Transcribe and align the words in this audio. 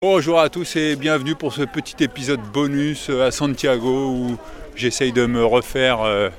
Bonjour 0.00 0.38
à 0.38 0.48
tous 0.48 0.76
et 0.76 0.94
bienvenue 0.94 1.34
pour 1.34 1.52
ce 1.52 1.62
petit 1.62 2.02
épisode 2.04 2.40
bonus 2.52 3.10
à 3.10 3.32
Santiago 3.32 4.10
où 4.10 4.38
j'essaye 4.76 5.12
de 5.12 5.26
me 5.26 5.44
refaire 5.44 6.02
euh, 6.02 6.30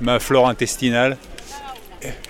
ma 0.00 0.18
flore 0.18 0.48
intestinale. 0.48 1.16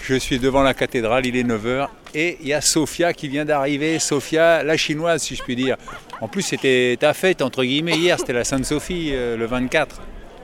Je 0.02 0.14
suis 0.14 0.38
devant 0.38 0.62
la 0.62 0.74
cathédrale, 0.74 1.26
il 1.26 1.36
est 1.36 1.42
9h 1.42 1.88
et 2.14 2.38
il 2.40 2.48
y 2.48 2.52
a 2.52 2.60
Sofia 2.60 3.12
qui 3.12 3.28
vient 3.28 3.44
d'arriver, 3.44 3.98
Sofia 3.98 4.62
la 4.62 4.76
chinoise 4.76 5.22
si 5.22 5.36
je 5.36 5.42
puis 5.42 5.56
dire. 5.56 5.76
En 6.20 6.28
plus 6.28 6.42
c'était 6.42 6.96
ta 6.98 7.14
fête 7.14 7.40
entre 7.40 7.64
guillemets 7.64 7.96
hier, 7.96 8.18
c'était 8.18 8.34
la 8.34 8.44
Sainte-Sophie 8.44 9.10
euh, 9.12 9.36
le 9.36 9.46
24. 9.46 10.00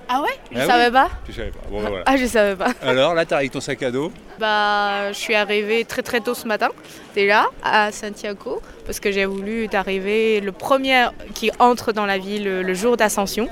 Ah 0.08 0.20
ouais 0.22 0.28
Je 0.52 0.58
Ah 0.60 0.66
savais 0.66 0.86
oui 0.86 0.92
pas. 0.92 1.10
Tu 1.26 1.32
savais 1.32 1.50
pas. 1.50 1.60
Bon, 1.70 1.82
ben 1.82 1.88
voilà. 1.88 2.04
Ah, 2.06 2.16
je 2.16 2.26
savais 2.26 2.56
pas. 2.56 2.72
Alors 2.82 3.14
là, 3.14 3.24
tu 3.24 3.34
avec 3.34 3.50
ton 3.50 3.60
sac 3.60 3.82
à 3.82 3.90
dos. 3.90 4.12
Bah, 4.38 5.12
je 5.12 5.18
suis 5.18 5.34
arrivée 5.34 5.84
très 5.84 6.02
très 6.02 6.20
tôt 6.20 6.34
ce 6.34 6.46
matin, 6.46 6.68
déjà, 7.14 7.46
à 7.62 7.92
Santiago, 7.92 8.60
parce 8.84 9.00
que 9.00 9.12
j'ai 9.12 9.24
voulu 9.24 9.68
arriver 9.72 10.40
le 10.40 10.52
premier 10.52 11.06
qui 11.34 11.50
entre 11.58 11.92
dans 11.92 12.06
la 12.06 12.18
ville 12.18 12.44
le, 12.44 12.74
jour 12.74 12.96
d'ascension. 12.96 13.48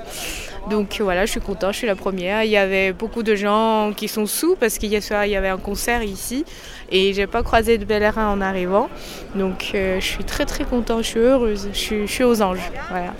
Donc 0.69 0.99
voilà, 1.01 1.25
je 1.25 1.31
suis 1.31 1.41
contente, 1.41 1.73
je 1.73 1.79
suis 1.79 1.87
la 1.87 1.95
première. 1.95 2.43
Il 2.43 2.51
y 2.51 2.57
avait 2.57 2.93
beaucoup 2.93 3.23
de 3.23 3.35
gens 3.35 3.91
qui 3.95 4.07
sont 4.07 4.25
sous 4.25 4.55
parce 4.55 4.77
qu'hier 4.77 5.03
soir 5.03 5.25
il 5.25 5.31
y 5.31 5.35
avait 5.35 5.49
un 5.49 5.57
concert 5.57 6.03
ici 6.03 6.45
et 6.89 7.13
j'ai 7.13 7.27
pas 7.27 7.43
croisé 7.43 7.77
de 7.77 7.83
pèlerins 7.83 8.29
en 8.29 8.39
arrivant. 8.39 8.89
Donc 9.35 9.71
euh, 9.75 9.99
je 9.99 10.05
suis 10.05 10.23
très 10.23 10.45
très 10.45 10.63
contente, 10.63 11.03
je 11.03 11.09
suis 11.09 11.19
heureuse, 11.19 11.69
je 11.73 11.77
suis, 11.77 12.07
je 12.07 12.11
suis 12.11 12.23
aux 12.23 12.41
anges. 12.41 12.71
Voilà. 12.89 13.13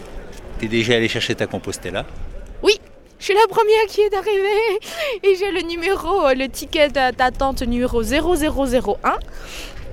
Tu 0.59 0.66
es 0.66 0.68
déjà 0.70 0.95
allé 0.95 1.09
chercher 1.09 1.36
ta 1.36 1.47
Compostela 1.47 2.06
je 3.23 3.27
suis 3.27 3.35
la 3.35 3.47
première 3.47 3.85
qui 3.88 4.02
est 4.02 4.13
arrivée 4.13 4.79
et 5.23 5.35
j'ai 5.38 5.49
le 5.52 5.61
numéro, 5.61 6.25
euh, 6.25 6.33
le 6.33 6.49
ticket 6.49 6.89
d'a- 6.89 7.13
d'attente 7.13 7.61
numéro 7.61 8.03
0001. 8.03 8.97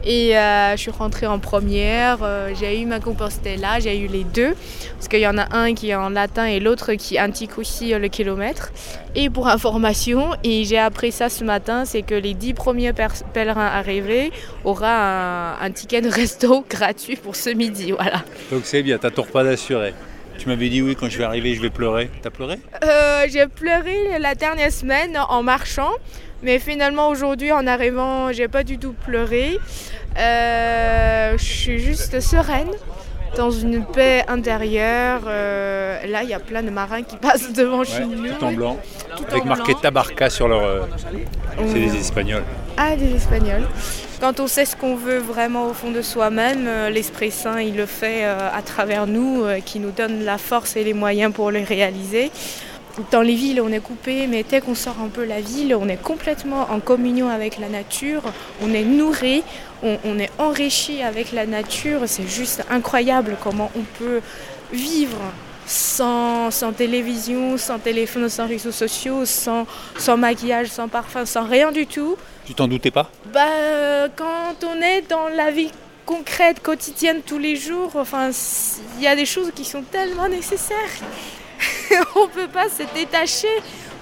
Et 0.02 0.36
euh, 0.36 0.72
je 0.72 0.80
suis 0.80 0.90
rentrée 0.90 1.26
en 1.28 1.38
première, 1.38 2.18
euh, 2.24 2.52
j'ai 2.58 2.80
eu 2.80 2.86
ma 2.86 2.98
Compostela, 2.98 3.78
j'ai 3.78 3.96
eu 4.00 4.08
les 4.08 4.24
deux, 4.24 4.54
parce 4.94 5.06
qu'il 5.06 5.20
y 5.20 5.28
en 5.28 5.38
a 5.38 5.54
un 5.54 5.74
qui 5.74 5.90
est 5.90 5.94
en 5.94 6.08
latin 6.08 6.46
et 6.46 6.58
l'autre 6.58 6.94
qui 6.94 7.18
indique 7.20 7.56
aussi 7.56 7.90
le 7.92 8.08
kilomètre. 8.08 8.72
Et 9.14 9.30
pour 9.30 9.46
information, 9.46 10.30
et 10.42 10.64
j'ai 10.64 10.78
appris 10.78 11.12
ça 11.12 11.28
ce 11.28 11.44
matin, 11.44 11.84
c'est 11.84 12.02
que 12.02 12.14
les 12.16 12.34
dix 12.34 12.54
premiers 12.54 12.92
pèlerins 13.32 13.66
arrivés 13.66 14.32
aura 14.64 14.88
un, 14.90 15.60
un 15.60 15.70
ticket 15.70 16.00
de 16.00 16.08
resto 16.08 16.64
gratuit 16.70 17.14
pour 17.16 17.36
ce 17.36 17.50
midi, 17.50 17.92
voilà. 17.92 18.24
Donc 18.50 18.62
c'est 18.64 18.82
bien, 18.82 18.98
t'as 18.98 19.10
ton 19.10 19.22
repas 19.22 19.44
d'assuré. 19.44 19.92
Tu 20.41 20.48
m'avais 20.48 20.70
dit 20.70 20.80
oui, 20.80 20.96
quand 20.98 21.10
je 21.10 21.19
vais 21.19 21.24
arriver, 21.24 21.55
je 21.55 21.60
vais 21.60 21.69
pleurer. 21.69 22.09
T'as 22.22 22.31
pleuré? 22.31 22.59
Euh, 22.82 23.26
j'ai 23.28 23.47
pleuré 23.47 24.19
la 24.19 24.34
dernière 24.34 24.72
semaine 24.72 25.19
en 25.28 25.42
marchant, 25.42 25.91
mais 26.42 26.59
finalement 26.59 27.09
aujourd'hui 27.10 27.53
en 27.53 27.66
arrivant, 27.66 28.32
j'ai 28.32 28.48
pas 28.48 28.64
du 28.64 28.78
tout 28.78 28.94
pleuré. 29.04 29.59
Euh, 30.19 31.37
je 31.37 31.44
suis 31.44 31.78
juste 31.78 32.20
sereine, 32.20 32.70
dans 33.37 33.50
une 33.50 33.84
paix 33.84 34.25
intérieure. 34.28 35.20
Euh, 35.26 36.06
là, 36.06 36.22
il 36.22 36.31
y 36.31 36.34
a 36.34 36.41
plein 36.41 36.62
de 36.62 36.70
marins 36.70 37.03
qui 37.03 37.16
passent 37.26 37.53
devant 37.53 37.84
chez 37.84 38.06
nous. 38.06 38.26
tout 38.32 38.43
en 38.44 38.53
blanc. 38.53 38.78
Tout 39.19 39.25
avec 39.31 39.43
en 39.43 39.47
marqué 39.48 39.72
blanc. 39.72 39.81
Tabarca 39.82 40.31
sur 40.31 40.48
leur. 40.48 40.88
C'est 41.59 41.64
Mm. 41.64 41.72
des 41.75 41.97
Espagnols. 41.97 42.44
Ah, 42.78 42.97
des 42.97 43.14
Espagnols. 43.14 43.66
Quand 44.20 44.38
on 44.38 44.47
sait 44.47 44.66
ce 44.66 44.76
qu'on 44.76 44.97
veut 44.97 45.16
vraiment 45.16 45.69
au 45.69 45.72
fond 45.72 45.91
de 45.91 46.03
soi-même, 46.03 46.66
euh, 46.66 46.91
l'Esprit 46.91 47.31
Saint, 47.31 47.58
il 47.58 47.75
le 47.75 47.86
fait 47.86 48.26
euh, 48.26 48.50
à 48.53 48.60
travers 48.60 49.06
nous, 49.06 49.44
euh, 49.44 49.60
qui 49.60 49.78
nous 49.78 49.92
donne 49.92 50.25
la 50.25 50.36
force 50.36 50.76
et 50.76 50.84
les 50.84 50.92
moyens 50.92 51.32
pour 51.32 51.50
le 51.50 51.60
réaliser. 51.62 52.31
Dans 53.12 53.22
les 53.22 53.34
villes, 53.34 53.62
on 53.62 53.72
est 53.72 53.81
coupé, 53.81 54.26
mais 54.26 54.44
dès 54.47 54.60
qu'on 54.60 54.75
sort 54.75 54.97
un 55.03 55.08
peu 55.08 55.25
la 55.25 55.41
ville, 55.41 55.75
on 55.75 55.88
est 55.88 56.03
complètement 56.03 56.66
en 56.70 56.81
communion 56.81 57.31
avec 57.31 57.56
la 57.56 57.70
nature, 57.70 58.22
on 58.62 58.75
est 58.75 58.84
nourri, 58.84 59.42
on, 59.82 60.19
est 60.19 60.31
enrichi 60.37 61.02
avec 61.02 61.32
la 61.32 61.47
nature. 61.47 62.00
C'est 62.04 62.28
juste 62.28 62.62
incroyable 62.69 63.38
comment 63.42 63.70
on 63.75 63.84
peut 63.98 64.20
vivre 64.70 65.16
sans, 65.64 66.50
télévision, 66.76 67.56
sans 67.56 67.78
téléphone, 67.78 68.28
sans 68.28 68.47
réseaux 68.47 68.72
sociaux, 68.72 69.25
sans 69.25 69.66
maquillage, 70.19 70.66
sans 70.66 70.88
parfum, 70.88 71.25
sans 71.25 71.44
rien 71.44 71.72
du 71.72 71.87
tout. 71.87 72.16
Tu 72.50 72.55
t'en 72.56 72.66
doutais 72.66 72.91
pas 72.91 73.09
Bah, 73.33 74.09
quand 74.16 74.66
on 74.66 74.83
est 74.83 75.03
dans 75.09 75.28
la 75.28 75.53
vie 75.53 75.71
concrète, 76.05 76.61
quotidienne, 76.61 77.21
tous 77.25 77.38
les 77.38 77.55
jours, 77.55 77.93
enfin, 77.94 78.31
il 78.99 79.05
y 79.05 79.06
a 79.06 79.15
des 79.15 79.25
choses 79.25 79.53
qui 79.55 79.65
sont 79.65 79.83
tellement 79.83 80.28
nécessaires. 80.28 80.91
on 82.16 82.27
peut 82.27 82.49
pas 82.49 82.69
se 82.69 82.83
détacher. 82.93 83.47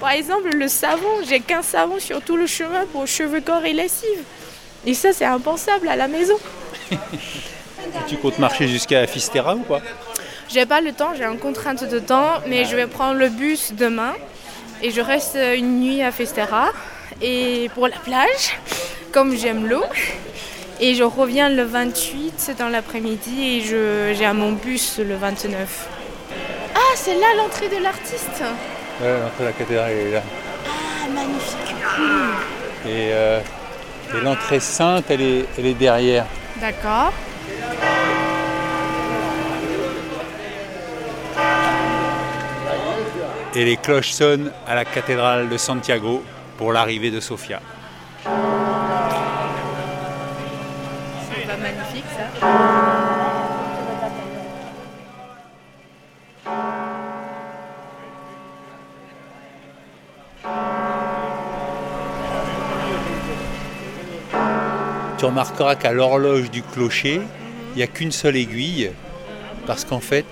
Par 0.01 0.13
exemple, 0.13 0.57
le 0.57 0.67
savon, 0.67 1.21
j'ai 1.29 1.41
qu'un 1.41 1.61
savon 1.61 2.01
sur 2.01 2.23
tout 2.23 2.39
le 2.39 2.47
chemin 2.47 2.87
pour 2.91 3.07
cheveux, 3.07 3.43
corps 3.43 3.67
et 3.67 3.75
lessive. 3.75 4.23
Et 4.87 4.95
ça, 4.95 5.13
c'est 5.13 5.27
impensable 5.27 5.87
à 5.87 5.97
la 5.97 6.09
maison. 6.09 6.37
Et 6.91 6.97
Tu 8.07 8.17
comptes 8.17 8.39
marcher 8.39 8.67
jusqu'à 8.67 9.07
Fistera 9.07 9.57
ou 9.57 9.61
pas 9.61 9.83
J'ai 10.49 10.65
pas 10.65 10.81
le 10.81 10.95
temps, 10.95 11.13
j'ai 11.15 11.25
une 11.25 11.39
contrainte 11.39 11.85
de 11.85 11.99
temps, 11.99 12.41
mais 12.47 12.65
je 12.65 12.75
vais 12.77 12.87
prendre 12.87 13.19
le 13.19 13.29
bus 13.29 13.75
demain 13.75 14.15
et 14.83 14.91
je 14.91 15.03
reste 15.03 15.37
une 15.37 15.81
nuit 15.81 16.03
à 16.03 16.13
Festera 16.13 16.71
et 17.21 17.71
pour 17.75 17.89
la 17.89 17.97
plage, 17.97 18.57
comme 19.13 19.37
j'aime 19.37 19.67
l'eau. 19.67 19.85
Et 20.81 20.95
je 20.95 21.03
reviens 21.03 21.49
le 21.49 21.65
28 21.65 22.53
dans 22.59 22.69
l'après-midi 22.69 23.57
et 23.57 23.61
je, 23.63 24.15
j'ai 24.17 24.25
à 24.25 24.33
mon 24.33 24.53
bus 24.53 25.01
le 25.01 25.17
29. 25.17 25.89
Ah, 26.75 26.79
c'est 26.95 27.15
là 27.15 27.27
l'entrée 27.37 27.69
de 27.69 27.83
l'artiste 27.83 28.43
Ouais, 29.01 29.19
l'entrée 29.21 29.41
de 29.41 29.45
la 29.45 29.53
cathédrale 29.53 29.91
est 29.91 30.11
là. 30.13 30.23
Ah, 30.67 31.09
magnifique. 31.13 31.75
Et, 32.87 33.11
euh, 33.13 33.41
et 34.15 34.21
l'entrée 34.21 34.61
sainte, 34.61 35.07
elle 35.11 35.21
est, 35.21 35.45
elle 35.59 35.67
est 35.67 35.75
derrière. 35.75 36.27
D'accord. 36.61 37.13
Et 43.55 43.65
les 43.65 43.77
cloches 43.77 44.11
sonnent 44.11 44.53
à 44.69 44.77
la 44.77 44.85
cathédrale 44.85 45.49
de 45.49 45.57
Santiago 45.57 46.23
pour 46.59 46.73
l'arrivée 46.73 47.13
de 47.13 47.21
Sofia. 47.21 47.63
C'est 48.25 48.31
pas 51.47 51.57
magnifique 51.57 52.05
ça 52.15 52.25
Tu 65.17 65.25
remarqueras 65.25 65.75
qu'à 65.75 65.93
l'horloge 65.93 66.51
du 66.51 66.63
clocher, 66.63 67.21
il 67.73 67.77
n'y 67.77 67.83
a 67.83 67.89
qu'une 67.89 68.13
seule 68.13 68.37
aiguille, 68.37 68.93
parce 69.67 69.85
qu'en 69.85 69.99
fait, 70.01 70.27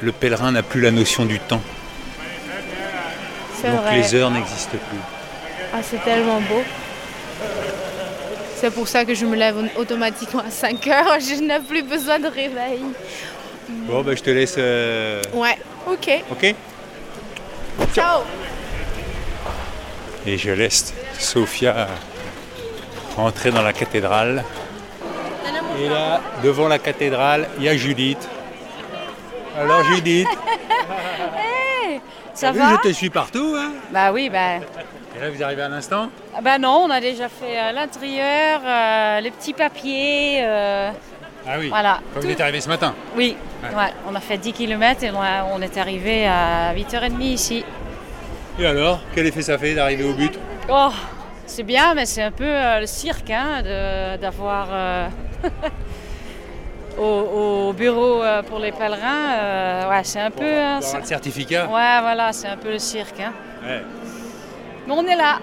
le 0.00 0.12
pèlerin 0.12 0.52
n'a 0.52 0.62
plus 0.62 0.82
la 0.82 0.90
notion 0.90 1.24
du 1.24 1.38
temps. 1.38 1.62
C'est 3.60 3.70
Donc 3.70 3.80
vrai. 3.82 3.96
les 3.96 4.14
heures 4.14 4.30
n'existent 4.30 4.70
plus. 4.88 4.98
Ah, 5.72 5.78
c'est 5.82 6.02
tellement 6.04 6.40
beau. 6.40 6.62
C'est 8.56 8.70
pour 8.72 8.88
ça 8.88 9.04
que 9.04 9.14
je 9.14 9.24
me 9.24 9.36
lève 9.36 9.56
automatiquement 9.76 10.42
à 10.46 10.50
5 10.50 10.86
heures. 10.88 11.18
Je 11.20 11.40
n'ai 11.42 11.60
plus 11.60 11.82
besoin 11.82 12.18
de 12.18 12.26
réveil. 12.28 12.80
Bon, 13.68 14.02
ben, 14.02 14.16
je 14.16 14.22
te 14.22 14.30
laisse. 14.30 14.54
euh, 14.58 15.20
Ouais, 15.34 15.56
ok. 15.86 16.22
Ok? 16.32 16.54
Ciao. 17.94 18.22
Et 20.26 20.36
je 20.38 20.50
laisse 20.50 20.94
Sophia 21.18 21.86
entrer 23.16 23.50
dans 23.50 23.62
la 23.62 23.72
cathédrale. 23.72 24.42
Et 25.80 25.88
là, 25.88 26.20
devant 26.42 26.66
la 26.68 26.78
cathédrale, 26.78 27.46
il 27.58 27.64
y 27.64 27.68
a 27.68 27.76
Judith. 27.76 28.26
Alors 29.58 29.84
Judith, 29.84 30.28
Ça 32.38 32.46
t'as 32.48 32.52
vu, 32.52 32.58
va 32.60 32.78
je 32.84 32.88
te 32.88 32.94
suis 32.94 33.10
partout. 33.10 33.54
Hein 33.56 33.72
Bah 33.92 34.12
oui, 34.12 34.28
bah. 34.30 34.56
Et 35.16 35.20
là, 35.20 35.30
vous 35.30 35.42
arrivez 35.42 35.62
à 35.62 35.68
l'instant 35.68 36.08
Ah 36.36 36.40
Bah 36.40 36.58
non, 36.58 36.82
on 36.86 36.90
a 36.90 37.00
déjà 37.00 37.28
fait 37.28 37.58
euh, 37.58 37.72
l'intérieur, 37.72 38.60
euh, 38.64 39.20
les 39.20 39.30
petits 39.30 39.52
papiers. 39.54 40.38
euh, 40.42 40.90
Ah 41.46 41.56
oui. 41.58 41.68
Voilà. 41.68 41.98
Quand 42.14 42.20
vous 42.20 42.30
êtes 42.30 42.40
arrivé 42.40 42.60
ce 42.60 42.68
matin 42.68 42.94
Oui, 43.16 43.36
Ouais. 43.62 43.74
ouais, 43.76 43.92
on 44.08 44.14
a 44.14 44.20
fait 44.20 44.38
10 44.38 44.52
km 44.52 45.02
et 45.02 45.10
on, 45.10 45.20
a- 45.20 45.44
on 45.52 45.60
est 45.60 45.76
arrivé 45.78 46.28
à 46.28 46.72
8h30 46.74 47.20
ici. 47.22 47.64
Et 48.60 48.66
alors 48.66 49.00
Quel 49.14 49.26
effet 49.26 49.42
ça 49.42 49.58
fait 49.58 49.74
d'arriver 49.74 50.04
au 50.04 50.12
but 50.12 50.38
Oh, 50.70 50.90
c'est 51.46 51.64
bien, 51.64 51.94
mais 51.94 52.06
c'est 52.06 52.22
un 52.22 52.30
peu 52.30 52.44
euh, 52.44 52.78
le 52.80 52.86
cirque 52.86 53.30
hein, 53.30 53.62
de- 53.64 54.16
d'avoir 54.20 54.68
euh, 54.70 55.08
au, 56.98 57.68
au 57.68 57.72
bureau 57.72 58.22
euh, 58.22 58.42
pour 58.42 58.58
les 58.58 58.72
pèlerins. 58.72 59.32
euh, 59.38 59.88
ouais, 59.90 60.00
c'est 60.04 60.20
un 60.20 60.30
peu. 60.30 60.44
hein, 60.44 60.78
Pour 60.80 60.86
avoir 60.88 60.92
c'est- 60.92 60.98
le 61.00 61.04
certificat 61.06 61.64
ouais, 61.66 62.00
voilà, 62.02 62.32
c'est 62.32 62.48
un 62.48 62.56
peu 62.56 62.70
le 62.70 62.78
cirque. 62.78 63.20
hein. 63.20 63.32
Ouais. 63.66 63.82
Mais 64.86 64.92
on 64.96 65.04
est 65.06 65.16
là. 65.16 65.38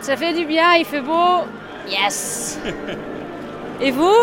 Ça 0.00 0.16
fait 0.16 0.32
du 0.32 0.44
bien, 0.46 0.74
il 0.74 0.84
fait 0.84 1.00
beau. 1.02 1.44
Yes. 1.88 2.58
Et 3.80 3.90
vous? 3.90 4.14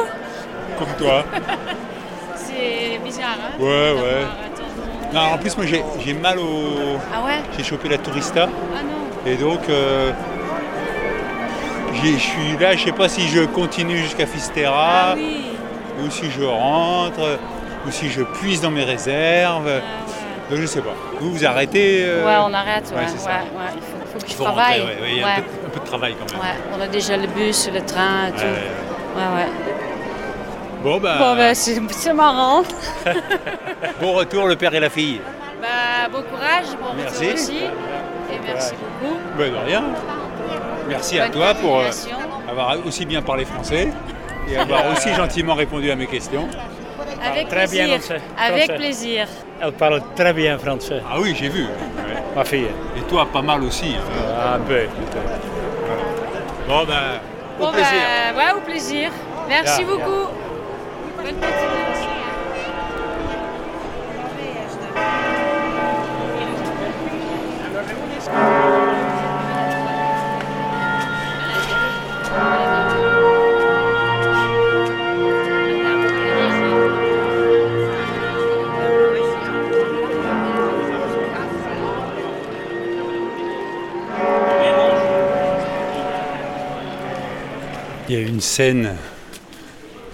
Comme 0.77 0.93
toi. 0.97 1.23
C'est 2.35 2.99
bizarre, 3.03 3.37
hein 3.41 3.55
Ouais, 3.59 3.93
ouais. 3.93 4.25
Non, 5.13 5.21
en 5.33 5.37
plus, 5.37 5.55
moi, 5.57 5.65
j'ai 5.65 5.83
j'ai 6.03 6.13
mal 6.13 6.37
au... 6.39 6.97
Ah 7.13 7.23
ouais? 7.25 7.41
J'ai 7.57 7.63
chopé 7.63 7.89
la 7.89 7.97
tourista. 7.97 8.47
Ah 8.47 8.81
non. 8.83 9.31
Et 9.31 9.35
donc, 9.35 9.59
euh, 9.69 10.11
je 11.93 12.17
suis 12.17 12.57
là, 12.59 12.75
je 12.75 12.85
sais 12.85 12.91
pas 12.91 13.09
si 13.09 13.27
je 13.27 13.41
continue 13.45 13.97
jusqu'à 13.97 14.25
Fisterra, 14.25 15.11
Ah 15.11 15.13
oui. 15.15 15.43
Ou 16.03 16.09
si 16.09 16.29
je 16.31 16.43
rentre, 16.43 17.39
ou 17.87 17.91
si 17.91 18.09
je 18.09 18.21
puise 18.23 18.61
dans 18.61 18.71
mes 18.71 18.83
réserves. 18.83 19.69
Ah 19.69 20.49
Donc 20.49 20.59
je 20.59 20.65
sais 20.65 20.81
pas. 20.81 20.93
Vous, 21.19 21.31
vous 21.33 21.45
arrêtez 21.45 22.03
ouais. 22.03 22.05
euh, 22.07 22.25
Ouais, 22.25 22.35
on 22.49 22.53
arrête, 22.53 22.91
ouais. 22.95 23.03
Il 23.03 23.17
faut, 23.17 23.27
faut 24.13 24.19
que 24.25 24.29
je 24.31 24.35
faut 24.35 24.43
travaille. 24.43 24.81
rentrer, 24.81 24.97
il 25.11 25.17
y 25.17 25.23
a 25.23 25.27
un, 25.27 25.35
peu, 25.35 25.41
un 25.65 25.69
peu 25.69 25.79
de 25.79 25.85
travail 25.85 26.15
quand 26.19 26.31
même. 26.33 26.41
Ouais, 26.41 26.57
on 26.77 26.81
a 26.81 26.87
déjà 26.87 27.17
le 27.17 27.27
bus, 27.27 27.69
le 27.73 27.81
train 27.81 28.31
tout. 28.35 28.43
Ouais, 28.43 28.49
Ouais, 29.15 29.35
ouais. 29.43 29.49
Bon, 30.83 30.99
bah, 30.99 31.15
Bon, 31.17 31.35
ben, 31.35 31.55
c'est 31.55 32.13
marrant. 32.13 32.61
bon 34.01 34.13
retour, 34.13 34.45
le 34.47 34.55
père 34.55 34.73
et 34.75 34.79
la 34.79 34.89
fille. 34.91 35.19
Bah, 35.59 36.07
bon 36.11 36.21
courage, 36.21 36.67
bon 36.79 36.93
Merci. 36.95 37.17
retour 37.25 37.33
aussi. 37.33 37.57
Et 37.57 38.39
merci 38.45 38.73
beaucoup. 38.75 39.15
Ben, 39.37 39.51
de 39.51 39.57
rien. 39.65 39.83
Merci 40.87 41.19
à 41.19 41.29
toi 41.29 41.53
pour 41.55 41.79
euh, 41.79 41.89
avoir 42.49 42.77
aussi 42.85 43.05
bien 43.05 43.21
parlé 43.21 43.43
français 43.43 43.89
et 44.49 44.57
avoir 44.57 44.91
aussi 44.91 45.13
gentiment 45.13 45.53
répondu 45.55 45.89
à 45.91 45.95
mes 45.95 46.07
questions. 46.07 46.47
Avec 47.23 47.47
très 47.49 47.67
bien 47.67 47.85
plaisir. 47.87 47.99
français. 48.01 48.21
Avec 48.37 48.63
Français. 48.65 48.75
plaisir. 48.75 49.27
Elle 49.61 49.71
parle 49.73 50.01
très 50.15 50.33
bien 50.33 50.57
français, 50.57 51.01
Ah 51.09 51.15
oui, 51.19 51.35
j'ai 51.37 51.49
vu. 51.49 51.63
Ouais. 51.63 51.69
ma 52.35 52.43
fille. 52.45 52.67
Et 52.97 53.01
toi, 53.09 53.27
pas 53.31 53.41
mal 53.41 53.63
aussi. 53.63 53.95
hein. 53.95 54.55
Un 54.55 54.59
peu. 54.59 54.81
Bon, 56.67 56.83
ben, 56.85 56.95
au 57.59 57.65
Bon, 57.65 57.71
plaisir. 57.71 57.91
bah, 58.35 58.43
ouais, 58.45 58.51
au 58.57 58.61
plaisir. 58.61 59.09
Merci 59.49 59.83
Bien, 59.83 59.93
beaucoup. 59.95 60.27
Bonne 61.17 61.33
continuation. 61.33 61.76
Il 88.09 88.15
y 88.15 88.17
a 88.17 88.25
une 88.25 88.39
scène 88.39 88.95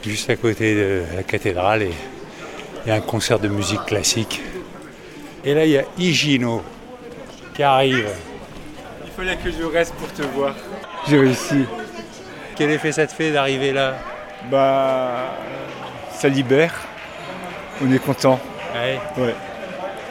juste 0.03 0.27
à 0.31 0.35
côté 0.35 0.73
de 0.73 1.03
la 1.15 1.21
cathédrale 1.21 1.83
et 1.83 1.91
il 2.83 2.89
y 2.89 2.91
a 2.91 2.95
un 2.95 3.01
concert 3.01 3.37
de 3.37 3.47
musique 3.47 3.85
classique. 3.85 4.41
Et 5.45 5.53
là, 5.53 5.63
il 5.63 5.71
y 5.73 5.77
a 5.77 5.83
Higino 5.99 6.63
qui 7.53 7.61
arrive. 7.61 8.09
Il 9.05 9.11
fallait 9.11 9.37
que 9.37 9.51
je 9.51 9.63
reste 9.63 9.93
pour 9.93 10.11
te 10.11 10.23
voir. 10.23 10.55
J'ai 11.07 11.19
réussi. 11.19 11.65
Quel 12.55 12.71
effet 12.71 12.91
ça 12.91 13.05
te 13.05 13.13
fait 13.13 13.31
d'arriver 13.31 13.71
là? 13.71 13.95
Bah, 14.49 15.25
ça 16.15 16.29
libère. 16.29 16.73
On 17.79 17.93
est 17.93 17.99
content. 17.99 18.39
Ouais? 18.73 18.99
Ouais. 19.23 19.35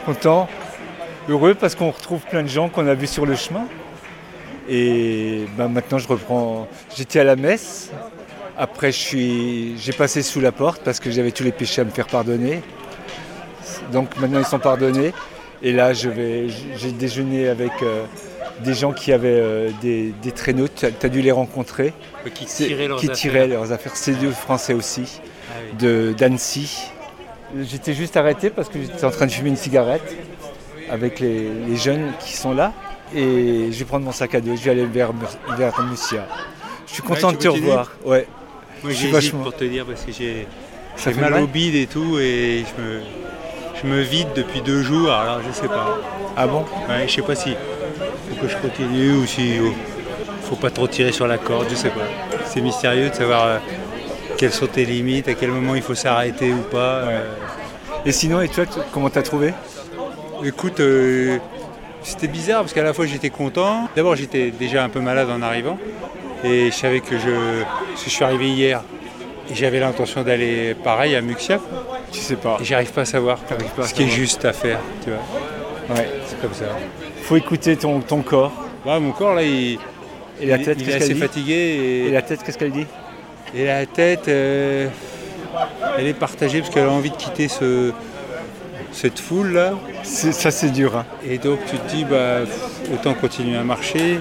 Content. 0.05 0.47
Heureux 1.27 1.53
parce 1.53 1.75
qu'on 1.75 1.91
retrouve 1.91 2.21
plein 2.21 2.43
de 2.43 2.47
gens 2.47 2.69
qu'on 2.69 2.87
a 2.87 2.93
vus 2.93 3.07
sur 3.07 3.25
le 3.25 3.35
chemin. 3.35 3.65
Et 4.69 5.45
bah, 5.57 5.67
maintenant, 5.67 5.97
je 5.97 6.07
reprends. 6.07 6.67
J'étais 6.95 7.19
à 7.19 7.23
la 7.23 7.35
messe. 7.35 7.91
Après, 8.57 8.91
je 8.91 8.97
suis... 8.99 9.77
j'ai 9.79 9.93
passé 9.93 10.21
sous 10.21 10.39
la 10.39 10.51
porte 10.51 10.81
parce 10.83 10.99
que 10.99 11.09
j'avais 11.11 11.31
tous 11.31 11.43
les 11.43 11.51
péchés 11.51 11.81
à 11.81 11.85
me 11.85 11.89
faire 11.89 12.07
pardonner. 12.07 12.61
Donc 13.91 14.15
maintenant, 14.19 14.39
ils 14.39 14.45
sont 14.45 14.59
pardonnés. 14.59 15.13
Et 15.61 15.71
là, 15.71 15.93
je 15.93 16.09
vais... 16.09 16.47
j'ai 16.77 16.91
déjeuné 16.91 17.47
avec 17.49 17.71
euh, 17.81 18.03
des 18.63 18.73
gens 18.73 18.91
qui 18.93 19.11
avaient 19.11 19.29
euh, 19.31 19.69
des, 19.81 20.13
des 20.21 20.31
traîneaux. 20.31 20.67
Tu 20.67 20.85
as 20.85 21.09
dû 21.09 21.21
les 21.21 21.31
rencontrer. 21.31 21.93
Qui 22.33 22.45
tirait 22.45 22.87
leurs 22.87 22.99
qui 22.99 23.05
affaires. 23.07 23.15
tiraient 23.17 23.47
leurs 23.47 23.71
affaires. 23.71 23.95
C'est 23.95 24.13
deux 24.13 24.31
Français 24.31 24.73
aussi, 24.73 25.19
Ah 25.49 25.53
oui. 25.81 26.13
d'Annecy. 26.15 26.89
J'étais 27.61 27.93
juste 27.93 28.17
arrêté 28.17 28.49
parce 28.49 28.69
que 28.69 28.79
j'étais 28.79 29.05
en 29.05 29.11
train 29.11 29.25
de 29.27 29.31
fumer 29.31 29.49
une 29.49 29.55
cigarette 29.57 30.15
avec 30.89 31.19
les, 31.19 31.49
les 31.67 31.75
jeunes 31.75 32.11
qui 32.19 32.33
sont 32.33 32.53
là. 32.53 32.71
Et 33.15 33.71
je 33.71 33.79
vais 33.79 33.85
prendre 33.85 34.05
mon 34.05 34.11
sac 34.11 34.33
à 34.35 34.41
dos, 34.41 34.55
je 34.55 34.61
vais 34.63 34.71
aller 34.71 34.85
vers, 34.85 35.11
vers 35.57 35.81
Mussia. 35.83 36.27
Je 36.87 36.93
suis 36.93 37.03
content 37.03 37.31
de 37.31 37.37
te 37.37 37.47
revoir. 37.47 37.91
Ouais, 38.05 38.27
Moi 38.83 38.91
j'hésite 38.91 39.11
vachement- 39.11 39.43
pour 39.43 39.55
te 39.55 39.63
dire 39.63 39.85
parce 39.85 40.01
que 40.03 40.11
j'ai 40.11 40.47
j'ai 40.97 41.13
mal, 41.15 41.31
mal. 41.31 41.43
au 41.43 41.47
bide 41.47 41.75
et 41.75 41.87
tout 41.87 42.17
et 42.19 42.63
je 42.67 42.81
me, 42.81 42.99
je 43.81 43.87
me 43.87 44.01
vide 44.01 44.27
depuis 44.35 44.61
deux 44.61 44.83
jours 44.83 45.11
alors 45.11 45.39
je 45.47 45.51
sais 45.53 45.67
pas. 45.67 45.99
Ah 46.35 46.47
bon? 46.47 46.65
Ouais, 46.89 47.07
je 47.07 47.13
sais 47.13 47.21
pas 47.21 47.35
si 47.35 47.51
faut 48.29 48.35
que 48.41 48.47
je 48.47 48.57
continue 48.57 49.13
ou 49.13 49.25
si 49.25 49.55
oh, 49.63 49.73
faut 50.43 50.55
pas 50.55 50.69
trop 50.71 50.87
tirer 50.87 51.11
sur 51.11 51.27
la 51.27 51.37
corde, 51.37 51.67
je 51.69 51.75
sais 51.75 51.89
pas. 51.89 52.07
C'est 52.45 52.61
mystérieux 52.61 53.09
de 53.09 53.15
savoir 53.15 53.45
euh, 53.45 53.57
quelles 54.37 54.51
sont 54.51 54.67
tes 54.67 54.85
limites, 54.85 55.27
à 55.27 55.33
quel 55.35 55.49
moment 55.51 55.75
il 55.75 55.81
faut 55.81 55.95
s'arrêter 55.95 56.51
ou 56.51 56.61
pas. 56.71 56.77
euh. 57.07 57.23
Et 58.05 58.11
sinon, 58.11 58.41
et 58.41 58.49
toi, 58.49 58.65
comment 58.91 59.09
t'as 59.09 59.21
trouvé? 59.21 59.53
Écoute, 60.43 60.79
euh, 60.81 61.37
c'était 62.03 62.27
bizarre 62.27 62.61
parce 62.61 62.73
qu'à 62.73 62.83
la 62.83 62.93
fois 62.93 63.05
j'étais 63.05 63.29
content. 63.29 63.89
D'abord 63.95 64.15
j'étais 64.15 64.51
déjà 64.51 64.83
un 64.83 64.89
peu 64.89 64.99
malade 64.99 65.29
en 65.29 65.41
arrivant 65.41 65.77
et 66.43 66.71
je 66.71 66.75
savais 66.75 66.99
que 66.99 67.17
je, 67.17 67.63
parce 67.63 68.03
que 68.03 68.09
je 68.09 68.15
suis 68.15 68.23
arrivé 68.23 68.49
hier 68.49 68.81
et 69.49 69.55
j'avais 69.55 69.79
l'intention 69.79 70.23
d'aller 70.23 70.73
pareil 70.73 71.15
à 71.15 71.21
Muxia 71.21 71.59
Tu 72.11 72.19
sais 72.19 72.35
pas. 72.35 72.57
et 72.61 72.63
j'arrive 72.63 72.91
pas 72.91 73.01
à 73.01 73.05
savoir 73.05 73.39
à 73.77 73.83
ce 73.83 73.93
qui 73.93 74.03
est 74.03 74.07
juste 74.07 74.45
à 74.45 74.53
faire, 74.53 74.79
tu 75.03 75.09
vois. 75.09 75.95
Ouais. 75.95 76.09
C'est 76.27 76.39
comme 76.41 76.53
ça. 76.53 76.65
Faut 77.23 77.35
écouter 77.35 77.75
ton, 77.75 77.99
ton 77.99 78.21
corps. 78.21 78.53
Bah, 78.85 78.99
mon 78.99 79.11
corps 79.11 79.35
là 79.35 79.43
il, 79.43 79.79
Et 80.41 80.45
la 80.45 80.59
tête, 80.59 80.77
il 80.79 80.89
est 80.89 80.95
assez 80.95 81.15
fatigué 81.15 81.53
Et 81.53 82.07
et, 82.07 82.11
la 82.11 82.21
tête, 82.21 82.43
qu'est-ce 82.43 82.57
qu'elle 82.57 82.71
dit 82.71 82.87
et 83.55 83.65
la 83.65 83.85
tête 83.85 84.29
euh, 84.29 84.87
elle 85.97 86.07
est 86.07 86.13
partagée 86.15 86.61
parce 86.61 86.73
qu'elle 86.73 86.85
a 86.85 86.91
envie 86.91 87.11
de 87.11 87.15
quitter 87.15 87.47
ce, 87.47 87.91
cette 88.93 89.19
foule 89.19 89.53
là. 89.53 89.73
C'est- 90.03 90.31
Ça, 90.31 90.51
c'est 90.51 90.69
dur. 90.69 90.95
hein. 90.97 91.05
Et 91.27 91.37
donc 91.37 91.59
tu 91.69 91.77
te 91.77 91.87
dis, 91.89 92.05
bah, 92.05 92.39
autant 92.93 93.13
continuer 93.13 93.57
à 93.57 93.63
marcher. 93.63 94.19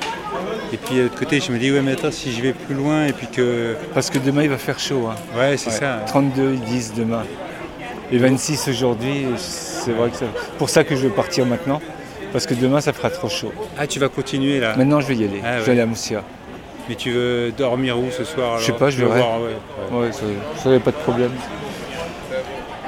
Et 0.73 0.76
puis 0.79 0.97
de 0.97 1.02
l'autre 1.02 1.19
côté, 1.19 1.38
je 1.41 1.52
me 1.52 1.59
dis, 1.59 1.71
ouais, 1.71 1.83
mais 1.83 1.93
attends, 1.93 2.11
si 2.11 2.33
je 2.33 2.41
vais 2.41 2.52
plus 2.55 2.75
loin, 2.75 3.07
et 3.07 3.12
puis 3.12 3.26
que. 3.26 3.76
Parce 3.95 4.09
que 4.11 4.19
demain, 4.19 4.43
il 4.43 4.49
va 4.49 4.59
faire 4.59 4.79
chaud. 4.79 5.07
hein. 5.11 5.17
Ouais, 5.38 5.57
c'est 5.57 5.71
Ouais. 5.71 5.76
ça. 5.76 6.02
32, 6.07 6.52
ils 6.55 6.61
disent 6.61 6.95
demain. 6.97 7.25
Et 8.11 8.19
26 8.19 8.69
aujourd'hui, 8.69 9.26
c'est 9.37 9.93
vrai 9.93 10.11
que 10.11 10.17
c'est 10.17 10.26
pour 10.59 10.69
ça 10.71 10.85
que 10.85 10.97
je 10.97 11.02
veux 11.02 11.11
partir 11.12 11.45
maintenant. 11.47 11.81
Parce 12.33 12.47
que 12.47 12.55
demain, 12.55 12.81
ça 12.81 12.95
fera 12.95 13.11
trop 13.11 13.29
chaud. 13.29 13.52
Ah, 13.79 13.87
tu 13.87 13.99
vas 13.99 14.09
continuer 14.09 14.59
là? 14.61 14.75
Maintenant, 14.76 15.00
je 15.00 15.07
vais 15.09 15.17
y 15.17 15.25
aller. 15.25 15.41
Ah, 15.45 15.55
je 15.57 15.59
ouais. 15.61 15.64
vais 15.67 15.73
aller 15.73 15.81
à 15.83 15.87
Moussia. 15.87 16.23
Mais 16.88 16.95
tu 16.95 17.11
veux 17.11 17.52
dormir 17.57 17.99
où 17.99 18.11
ce 18.11 18.25
soir 18.25 18.59
Je 18.59 18.64
sais 18.67 18.73
pas, 18.73 18.88
je 18.91 19.05
voir, 19.05 19.41
ouais, 19.41 19.49
ouais. 19.93 20.07
Ouais, 20.07 20.12
ça, 20.12 20.23
ça 20.62 20.71
pas 20.81 20.91
de 20.91 20.97
problème. 20.97 21.31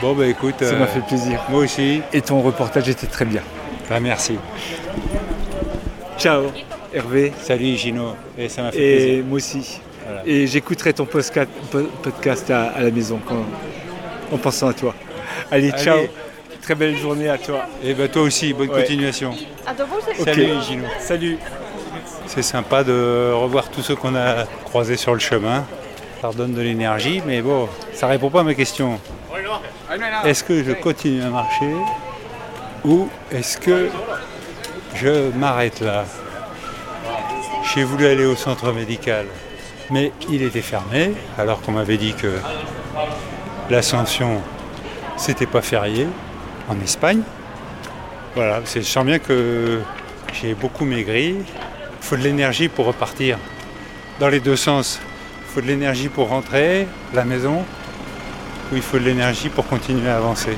Bon, 0.04 0.12
bah 0.12 0.26
écoute. 0.26 0.56
Ça 0.60 0.66
euh, 0.66 0.78
m'a 0.78 0.86
fait 0.86 1.00
plaisir. 1.00 1.40
Moi 1.48 1.60
aussi. 1.60 2.02
Et 2.12 2.20
ton 2.20 2.42
reportage 2.42 2.86
était 2.90 3.06
très 3.06 3.24
bien. 3.24 3.40
Bah, 3.88 4.00
merci. 4.00 4.36
Ciao, 6.18 6.42
Hervé. 6.92 7.32
Salut 7.40 7.74
Gino. 7.74 8.14
Et 8.36 8.50
ça 8.50 8.64
m'a 8.64 8.70
fait 8.70 8.78
Et 8.82 8.96
plaisir. 9.06 9.24
moi 9.24 9.36
aussi. 9.36 9.80
Voilà. 10.04 10.20
Et 10.26 10.46
j'écouterai 10.46 10.92
ton 10.92 11.06
podcast 11.06 12.50
à, 12.50 12.64
à 12.64 12.82
la 12.82 12.90
maison 12.90 13.18
quand- 13.26 13.46
en 14.30 14.36
pensant 14.36 14.68
à 14.68 14.74
toi. 14.74 14.94
Allez, 15.50 15.70
Allez. 15.70 15.82
ciao. 15.82 15.98
Très 16.60 16.74
belle 16.74 16.98
journée 16.98 17.30
à 17.30 17.38
toi. 17.38 17.60
Et 17.82 17.94
bah 17.94 18.08
toi 18.08 18.20
aussi, 18.22 18.52
bonne 18.52 18.68
Ouais. 18.68 18.80
continuation. 18.82 19.30
Ok. 19.32 20.24
Salut 20.26 20.48
Gino. 20.68 20.84
Salut. 21.00 21.38
C'est 22.26 22.42
sympa 22.42 22.84
de 22.84 23.32
revoir 23.32 23.70
tous 23.70 23.80
ceux 23.80 23.96
qu'on 23.96 24.14
a 24.16 24.44
croisés 24.64 24.98
sur 24.98 25.14
le 25.14 25.20
chemin. 25.20 25.64
Ça 26.20 26.28
redonne 26.28 26.52
de 26.52 26.60
l'énergie, 26.60 27.22
mais 27.26 27.40
bon, 27.40 27.68
ça 27.94 28.06
répond 28.06 28.28
pas 28.28 28.40
à 28.40 28.44
ma 28.44 28.52
question. 28.54 28.98
Est-ce 30.24 30.42
que 30.42 30.64
je 30.64 30.72
continue 30.72 31.22
à 31.22 31.28
marcher 31.28 31.74
ou 32.84 33.08
est-ce 33.30 33.58
que 33.58 33.88
je 34.94 35.30
m'arrête 35.36 35.80
là? 35.80 36.04
J'ai 37.72 37.84
voulu 37.84 38.06
aller 38.06 38.24
au 38.24 38.36
centre 38.36 38.72
médical, 38.72 39.26
mais 39.90 40.12
il 40.30 40.42
était 40.42 40.62
fermé, 40.62 41.12
alors 41.38 41.60
qu'on 41.60 41.72
m'avait 41.72 41.96
dit 41.96 42.14
que 42.14 42.38
l'ascension, 43.70 44.40
c'était 45.16 45.46
pas 45.46 45.62
férié 45.62 46.06
en 46.68 46.78
Espagne. 46.80 47.22
Voilà, 48.34 48.60
je 48.64 48.80
sens 48.80 49.04
bien 49.04 49.18
que 49.18 49.80
j'ai 50.32 50.54
beaucoup 50.54 50.84
maigri. 50.84 51.36
Il 51.36 52.06
faut 52.06 52.16
de 52.16 52.22
l'énergie 52.22 52.68
pour 52.68 52.86
repartir 52.86 53.38
dans 54.20 54.28
les 54.28 54.40
deux 54.40 54.56
sens. 54.56 55.00
Il 55.42 55.54
faut 55.54 55.60
de 55.60 55.66
l'énergie 55.66 56.08
pour 56.08 56.28
rentrer 56.28 56.86
la 57.12 57.24
maison, 57.24 57.64
il 58.74 58.82
faut 58.82 58.98
de 58.98 59.04
l'énergie 59.04 59.48
pour 59.48 59.66
continuer 59.66 60.08
à 60.08 60.16
avancer. 60.16 60.56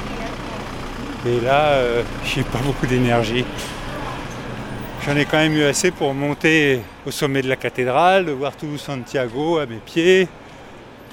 Et 1.26 1.40
là, 1.40 1.68
euh, 1.70 2.02
j'ai 2.24 2.42
pas 2.42 2.58
beaucoup 2.58 2.86
d'énergie. 2.86 3.44
J'en 5.04 5.16
ai 5.16 5.24
quand 5.24 5.38
même 5.38 5.54
eu 5.54 5.64
assez 5.64 5.90
pour 5.90 6.14
monter 6.14 6.80
au 7.06 7.10
sommet 7.10 7.42
de 7.42 7.48
la 7.48 7.56
cathédrale, 7.56 8.26
de 8.26 8.32
voir 8.32 8.56
tout 8.56 8.76
Santiago 8.76 9.58
à 9.58 9.66
mes 9.66 9.76
pieds, 9.76 10.28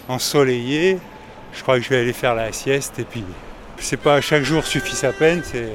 ensoleillé. 0.08 0.98
Je 1.54 1.62
crois 1.62 1.78
que 1.78 1.84
je 1.84 1.90
vais 1.90 2.00
aller 2.00 2.14
faire 2.14 2.34
la 2.34 2.52
sieste 2.52 2.98
et 3.00 3.04
puis 3.04 3.24
c'est 3.78 3.98
pas 3.98 4.20
chaque 4.22 4.44
jour 4.44 4.66
suffit 4.66 4.96
sa 4.96 5.12
peine, 5.12 5.44
c'est 5.44 5.70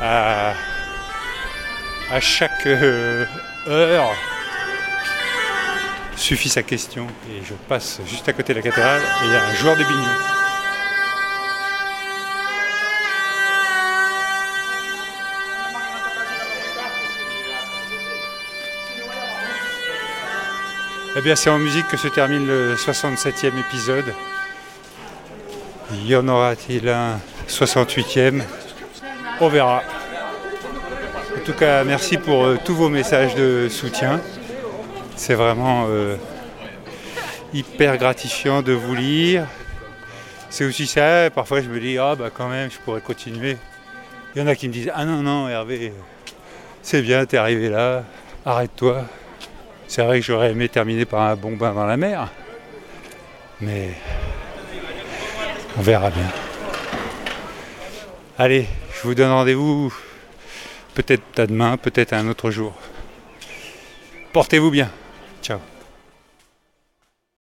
à, 0.00 0.52
à 2.10 2.20
chaque 2.20 2.66
euh, 2.66 3.24
heure 3.66 4.10
suffit 6.18 6.48
sa 6.48 6.62
question. 6.62 7.06
Et 7.30 7.44
je 7.44 7.54
passe 7.68 8.00
juste 8.06 8.28
à 8.28 8.32
côté 8.32 8.52
de 8.52 8.58
la 8.58 8.62
cathédrale 8.62 9.00
et 9.00 9.26
il 9.26 9.32
y 9.32 9.36
a 9.36 9.44
un 9.46 9.54
joueur 9.54 9.76
de 9.76 9.84
bignou. 9.84 10.38
Eh 21.16 21.20
bien, 21.20 21.34
c'est 21.34 21.50
en 21.50 21.58
musique 21.58 21.88
que 21.88 21.96
se 21.96 22.06
termine 22.06 22.46
le 22.46 22.76
67e 22.76 23.58
épisode. 23.58 24.14
Y 26.04 26.14
en 26.14 26.28
aura-t-il 26.28 26.88
un 26.88 27.18
68e 27.48 28.42
On 29.40 29.48
verra. 29.48 29.82
En 31.36 31.40
tout 31.44 31.54
cas, 31.54 31.82
merci 31.82 32.18
pour 32.18 32.44
euh, 32.44 32.58
tous 32.64 32.74
vos 32.74 32.88
messages 32.88 33.34
de 33.34 33.68
soutien. 33.68 34.20
C'est 35.18 35.34
vraiment 35.34 35.86
euh, 35.88 36.16
hyper 37.52 37.98
gratifiant 37.98 38.62
de 38.62 38.72
vous 38.72 38.94
lire. 38.94 39.46
C'est 40.48 40.64
aussi 40.64 40.86
ça, 40.86 41.28
parfois 41.28 41.60
je 41.60 41.68
me 41.68 41.80
dis, 41.80 41.98
ah 41.98 42.14
bah 42.14 42.30
quand 42.32 42.48
même, 42.48 42.70
je 42.70 42.78
pourrais 42.78 43.00
continuer. 43.00 43.56
Il 44.34 44.40
y 44.40 44.44
en 44.44 44.46
a 44.46 44.54
qui 44.54 44.68
me 44.68 44.72
disent, 44.72 44.92
ah 44.94 45.04
non, 45.04 45.16
non, 45.16 45.48
Hervé, 45.48 45.92
c'est 46.82 47.02
bien, 47.02 47.26
t'es 47.26 47.36
arrivé 47.36 47.68
là, 47.68 48.04
arrête-toi. 48.46 49.04
C'est 49.88 50.04
vrai 50.04 50.20
que 50.20 50.24
j'aurais 50.24 50.52
aimé 50.52 50.68
terminer 50.68 51.04
par 51.04 51.22
un 51.22 51.34
bon 51.34 51.56
bain 51.56 51.74
dans 51.74 51.84
la 51.84 51.96
mer, 51.96 52.28
mais 53.60 53.90
on 55.76 55.82
verra 55.82 56.10
bien. 56.10 56.30
Allez, 58.38 58.66
je 58.94 59.02
vous 59.02 59.16
donne 59.16 59.32
rendez-vous 59.32 59.92
peut-être 60.94 61.40
à 61.40 61.46
demain, 61.48 61.76
peut-être 61.76 62.12
un 62.12 62.28
autre 62.28 62.52
jour. 62.52 62.72
Portez-vous 64.32 64.70
bien. 64.70 64.88
Ciao. 65.48 65.77